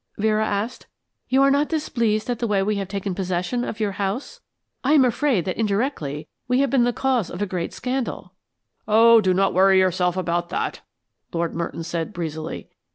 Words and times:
Vera 0.17 0.43
asked. 0.47 0.87
"You 1.29 1.43
are 1.43 1.51
not 1.51 1.69
displeased 1.69 2.27
at 2.27 2.39
the 2.39 2.47
way 2.47 2.63
we 2.63 2.77
have 2.77 2.87
taken 2.87 3.13
possession 3.13 3.63
of 3.63 3.79
your 3.79 3.91
house? 3.91 4.41
I 4.83 4.93
am 4.93 5.05
afraid 5.05 5.45
that 5.45 5.57
indirectly 5.57 6.27
we 6.47 6.59
have 6.61 6.71
been 6.71 6.85
the 6.85 6.91
cause 6.91 7.29
of 7.29 7.39
a 7.39 7.45
great 7.45 7.71
scandal." 7.71 8.33
"Oh, 8.87 9.21
don't 9.21 9.53
worry 9.53 9.77
yourself 9.77 10.17
about 10.17 10.49
that," 10.49 10.81
Lord 11.31 11.53
Merton, 11.53 11.83
said 11.83 12.13
breezily. 12.13 12.71